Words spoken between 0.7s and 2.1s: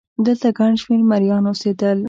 شمېر مریان اوسېدل.